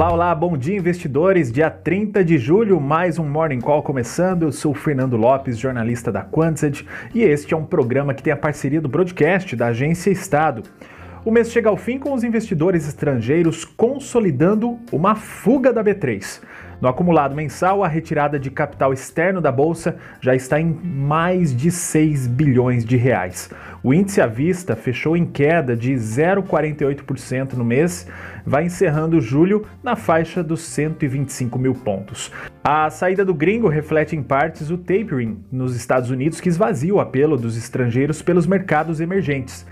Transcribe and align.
Olá, 0.00 0.12
olá, 0.14 0.34
bom 0.34 0.56
dia 0.56 0.78
investidores. 0.78 1.52
Dia 1.52 1.68
30 1.68 2.24
de 2.24 2.38
julho, 2.38 2.80
mais 2.80 3.18
um 3.18 3.28
Morning 3.28 3.60
Call 3.60 3.82
começando. 3.82 4.44
Eu 4.44 4.50
sou 4.50 4.72
o 4.72 4.74
Fernando 4.74 5.14
Lopes, 5.14 5.58
jornalista 5.58 6.10
da 6.10 6.22
Quantsed, 6.22 6.86
e 7.14 7.20
este 7.20 7.52
é 7.52 7.56
um 7.58 7.66
programa 7.66 8.14
que 8.14 8.22
tem 8.22 8.32
a 8.32 8.36
parceria 8.36 8.80
do 8.80 8.88
broadcast 8.88 9.54
da 9.54 9.66
Agência 9.66 10.10
Estado. 10.10 10.62
O 11.22 11.30
mês 11.30 11.52
chega 11.52 11.68
ao 11.68 11.76
fim 11.76 11.98
com 11.98 12.14
os 12.14 12.24
investidores 12.24 12.88
estrangeiros 12.88 13.62
consolidando 13.62 14.78
uma 14.90 15.14
fuga 15.14 15.70
da 15.70 15.84
B3. 15.84 16.40
No 16.80 16.88
acumulado 16.88 17.34
mensal, 17.34 17.84
a 17.84 17.88
retirada 17.88 18.38
de 18.38 18.50
capital 18.50 18.90
externo 18.90 19.38
da 19.38 19.52
bolsa 19.52 19.96
já 20.18 20.34
está 20.34 20.58
em 20.58 20.64
mais 20.64 21.54
de 21.54 21.70
6 21.70 22.26
bilhões 22.26 22.86
de 22.86 22.96
reais. 22.96 23.50
O 23.82 23.92
índice 23.92 24.22
à 24.22 24.26
vista 24.26 24.74
fechou 24.74 25.14
em 25.14 25.26
queda 25.26 25.76
de 25.76 25.92
0,48% 25.92 27.52
no 27.52 27.66
mês, 27.66 28.08
vai 28.46 28.64
encerrando 28.64 29.20
julho 29.20 29.66
na 29.82 29.96
faixa 29.96 30.42
dos 30.42 30.62
125 30.62 31.58
mil 31.58 31.74
pontos. 31.74 32.32
A 32.64 32.88
saída 32.88 33.26
do 33.26 33.34
gringo 33.34 33.68
reflete 33.68 34.16
em 34.16 34.22
partes 34.22 34.70
o 34.70 34.78
tapering 34.78 35.44
nos 35.52 35.76
Estados 35.76 36.08
Unidos, 36.08 36.40
que 36.40 36.48
esvazia 36.48 36.94
o 36.94 37.00
apelo 37.00 37.36
dos 37.36 37.58
estrangeiros 37.58 38.22
pelos 38.22 38.46
mercados 38.46 39.02
emergentes. 39.02 39.66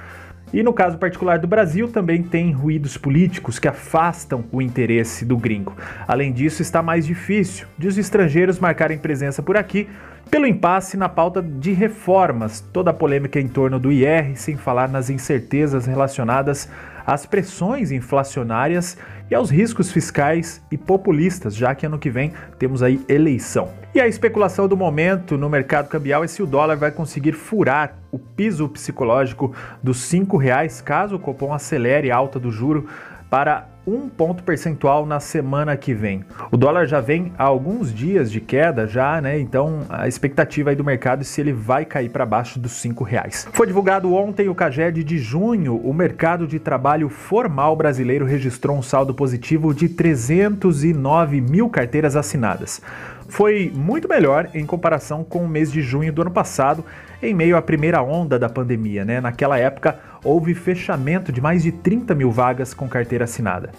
E 0.53 0.63
no 0.63 0.73
caso 0.73 0.97
particular 0.97 1.39
do 1.39 1.47
Brasil, 1.47 1.89
também 1.89 2.23
tem 2.23 2.53
ruídos 2.53 2.97
políticos 2.97 3.59
que 3.59 3.69
afastam 3.69 4.45
o 4.51 4.63
interesse 4.63 5.25
do 5.25 5.37
gringo. 5.37 5.77
Além 6.07 6.33
disso, 6.33 6.63
está 6.63 6.83
mais 6.83 7.07
difícil 7.07 7.67
de 7.77 7.87
os 7.87 7.99
estrangeiros 7.99 8.59
marcarem 8.59 8.99
presença 8.99 9.43
por 9.43 9.57
aqui 9.57 9.89
pelo 10.31 10.47
impasse 10.47 10.97
na 10.97 11.09
pauta 11.09 11.43
de 11.43 11.73
reformas, 11.73 12.61
toda 12.73 12.91
a 12.91 12.95
polêmica 12.95 13.41
em 13.41 13.49
torno 13.49 13.79
do 13.79 13.91
IR, 13.91 14.37
sem 14.37 14.57
falar 14.57 14.89
nas 14.89 15.09
incertezas 15.09 15.87
relacionadas 15.87 16.69
às 17.09 17.25
pressões 17.25 17.91
inflacionárias 17.91 18.99
e 19.31 19.35
aos 19.35 19.49
riscos 19.49 19.91
fiscais 19.91 20.63
e 20.71 20.77
populistas, 20.77 21.57
já 21.57 21.75
que 21.75 21.87
ano 21.87 21.99
que 21.99 22.11
vem 22.11 22.35
temos 22.59 22.83
aí 22.83 23.01
eleição. 23.09 23.71
E 23.95 24.01
a 24.01 24.07
especulação 24.07 24.69
do 24.69 24.77
momento 24.77 25.39
no 25.39 25.49
mercado 25.49 25.89
cambial 25.89 26.23
é 26.23 26.27
se 26.27 26.43
o 26.43 26.47
dólar 26.47 26.77
vai 26.77 26.91
conseguir 26.91 27.33
furar 27.33 27.97
o 28.13 28.19
piso 28.19 28.69
psicológico 28.69 29.55
dos 29.83 30.13
R$ 30.13 30.27
reais 30.39 30.83
caso 30.83 31.17
o 31.17 31.19
Copom 31.19 31.55
acelere 31.55 32.11
a 32.11 32.17
alta 32.17 32.39
do 32.39 32.51
juro 32.51 32.87
para 33.31 33.67
um 33.87 34.09
ponto 34.09 34.43
percentual 34.43 35.07
na 35.07 35.19
semana 35.19 35.75
que 35.77 35.95
vem. 35.95 36.23
O 36.51 36.57
dólar 36.57 36.87
já 36.87 37.01
vem 37.01 37.33
há 37.39 37.45
alguns 37.45 37.93
dias 37.93 38.31
de 38.31 38.41
queda 38.41 38.87
já, 38.87 39.19
né? 39.21 39.39
Então 39.39 39.87
a 39.89 40.07
expectativa 40.07 40.71
aí 40.71 40.77
do 40.77 40.85
mercado 40.85 41.23
é 41.23 41.25
se 41.25 41.41
ele 41.41 41.53
vai 41.53 41.87
cair 41.87 42.11
para 42.11 42.27
baixo 42.27 42.59
dos 42.59 42.73
cinco 42.73 43.03
reais. 43.03 43.49
Foi 43.53 43.67
divulgado 43.67 44.13
ontem 44.15 44.49
o 44.49 44.55
CAGED 44.55 45.03
de 45.03 45.19
junho. 45.19 45.77
O 45.77 45.95
mercado 45.95 46.47
de 46.47 46.59
trabalho 46.59 46.98
formal 47.09 47.77
brasileiro 47.77 48.25
registrou 48.25 48.77
um 48.77 48.83
saldo 48.83 49.15
positivo 49.15 49.73
de 49.75 49.89
309 49.89 51.41
mil 51.41 51.69
carteiras 51.69 52.17
assinadas 52.17 52.81
foi 53.29 53.71
muito 53.73 54.09
melhor 54.09 54.49
em 54.55 54.65
comparação 54.65 55.23
com 55.23 55.45
o 55.45 55.49
mês 55.49 55.71
de 55.71 55.83
junho 55.83 56.13
do 56.13 56.23
ano 56.23 56.31
passado, 56.31 56.85
em 57.23 57.35
meio 57.35 57.57
à 57.57 57.63
primeira 57.63 58.03
onda 58.03 58.39
da 58.39 58.49
pandemia. 58.49 59.05
Né? 59.05 59.21
Naquela 59.21 59.59
época, 59.59 59.99
houve 60.25 60.55
fechamento 60.55 61.31
de 61.31 61.41
mais 61.41 61.63
de 61.63 61.71
30 61.71 62.15
mil 62.15 62.31
vagas 62.31 62.73
com 62.73 62.89
carteira 62.89 63.25
assinada. 63.25 63.71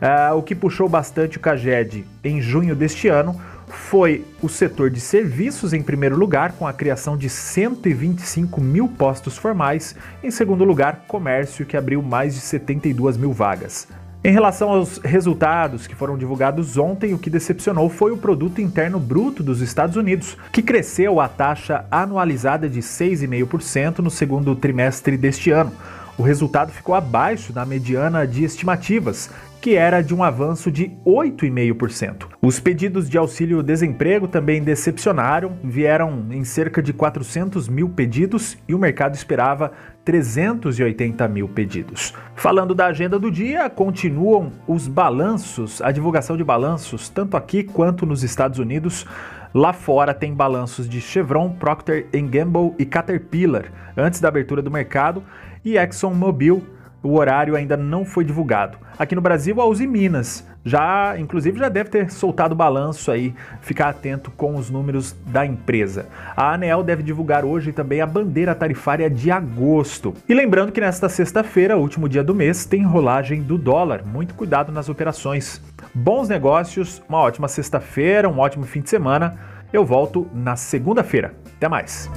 Uh, 0.00 0.36
o 0.36 0.42
que 0.42 0.54
puxou 0.54 0.88
bastante 0.88 1.36
o 1.36 1.40
CAGED 1.40 2.06
em 2.22 2.40
junho 2.40 2.74
deste 2.74 3.08
ano 3.08 3.38
foi 3.70 4.24
o 4.42 4.48
setor 4.48 4.90
de 4.90 5.00
serviços 5.00 5.72
em 5.72 5.82
primeiro 5.82 6.16
lugar, 6.16 6.52
com 6.52 6.66
a 6.66 6.72
criação 6.72 7.16
de 7.16 7.28
125 7.28 8.60
mil 8.60 8.88
postos 8.88 9.36
formais. 9.36 9.94
Em 10.22 10.30
segundo 10.30 10.64
lugar, 10.64 11.04
comércio, 11.06 11.64
que 11.64 11.76
abriu 11.76 12.02
mais 12.02 12.34
de 12.34 12.40
72 12.40 13.16
mil 13.16 13.32
vagas. 13.32 13.88
Em 14.22 14.32
relação 14.32 14.68
aos 14.68 14.98
resultados 14.98 15.86
que 15.86 15.94
foram 15.94 16.18
divulgados 16.18 16.76
ontem, 16.76 17.14
o 17.14 17.18
que 17.18 17.30
decepcionou 17.30 17.88
foi 17.88 18.12
o 18.12 18.18
produto 18.18 18.60
interno 18.60 19.00
bruto 19.00 19.42
dos 19.42 19.62
Estados 19.62 19.96
Unidos, 19.96 20.36
que 20.52 20.60
cresceu 20.60 21.20
a 21.20 21.26
taxa 21.26 21.86
anualizada 21.90 22.68
de 22.68 22.80
6,5% 22.80 24.00
no 24.00 24.10
segundo 24.10 24.54
trimestre 24.54 25.16
deste 25.16 25.50
ano. 25.50 25.72
O 26.20 26.22
resultado 26.22 26.70
ficou 26.70 26.94
abaixo 26.94 27.50
da 27.50 27.64
mediana 27.64 28.26
de 28.26 28.44
estimativas, 28.44 29.30
que 29.58 29.74
era 29.74 30.02
de 30.02 30.14
um 30.14 30.22
avanço 30.22 30.70
de 30.70 30.90
8,5%. 31.02 32.26
Os 32.42 32.60
pedidos 32.60 33.08
de 33.08 33.16
auxílio-desemprego 33.16 34.28
também 34.28 34.62
decepcionaram, 34.62 35.56
vieram 35.64 36.26
em 36.30 36.44
cerca 36.44 36.82
de 36.82 36.92
400 36.92 37.70
mil 37.70 37.88
pedidos 37.88 38.58
e 38.68 38.74
o 38.74 38.78
mercado 38.78 39.14
esperava 39.14 39.72
380 40.04 41.26
mil 41.26 41.48
pedidos. 41.48 42.12
Falando 42.36 42.74
da 42.74 42.88
agenda 42.88 43.18
do 43.18 43.30
dia, 43.30 43.70
continuam 43.70 44.52
os 44.68 44.86
balanços, 44.86 45.80
a 45.80 45.90
divulgação 45.90 46.36
de 46.36 46.44
balanços, 46.44 47.08
tanto 47.08 47.34
aqui 47.34 47.64
quanto 47.64 48.04
nos 48.04 48.22
Estados 48.22 48.58
Unidos. 48.58 49.06
Lá 49.52 49.72
fora 49.72 50.14
tem 50.14 50.32
balanços 50.32 50.88
de 50.88 51.00
Chevron, 51.00 51.50
Procter 51.50 52.06
Gamble 52.28 52.74
e 52.78 52.86
Caterpillar 52.86 53.64
antes 53.96 54.20
da 54.20 54.28
abertura 54.28 54.62
do 54.62 54.70
mercado 54.70 55.24
e 55.64 55.76
ExxonMobil 55.76 56.64
o 57.02 57.16
horário 57.16 57.56
ainda 57.56 57.76
não 57.76 58.04
foi 58.04 58.24
divulgado. 58.24 58.78
Aqui 58.98 59.14
no 59.14 59.20
Brasil, 59.20 59.60
a 59.60 59.66
Uzi 59.66 59.86
Minas 59.86 60.46
já, 60.64 61.18
inclusive, 61.18 61.58
já 61.58 61.68
deve 61.68 61.88
ter 61.88 62.10
soltado 62.10 62.52
o 62.52 62.56
balanço 62.56 63.10
aí, 63.10 63.34
ficar 63.62 63.88
atento 63.88 64.30
com 64.30 64.56
os 64.56 64.68
números 64.68 65.16
da 65.26 65.44
empresa. 65.46 66.06
A 66.36 66.52
ANEL 66.52 66.82
deve 66.82 67.02
divulgar 67.02 67.44
hoje 67.44 67.72
também 67.72 68.00
a 68.00 68.06
bandeira 68.06 68.54
tarifária 68.54 69.08
de 69.08 69.30
agosto. 69.30 70.14
E 70.28 70.34
lembrando 70.34 70.72
que 70.72 70.80
nesta 70.80 71.08
sexta-feira, 71.08 71.78
último 71.78 72.08
dia 72.08 72.22
do 72.22 72.34
mês, 72.34 72.66
tem 72.66 72.82
rolagem 72.82 73.42
do 73.42 73.56
dólar. 73.56 74.04
Muito 74.04 74.34
cuidado 74.34 74.70
nas 74.70 74.88
operações. 74.88 75.62
Bons 75.94 76.28
negócios, 76.28 77.02
uma 77.08 77.18
ótima 77.18 77.48
sexta-feira, 77.48 78.28
um 78.28 78.38
ótimo 78.38 78.64
fim 78.64 78.80
de 78.80 78.90
semana. 78.90 79.38
Eu 79.72 79.84
volto 79.84 80.28
na 80.34 80.56
segunda-feira. 80.56 81.32
Até 81.56 81.68
mais. 81.68 82.10